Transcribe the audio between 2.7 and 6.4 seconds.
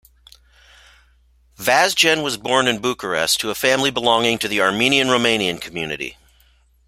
Bucharest to a family belonging to the Armenian-Romanian community.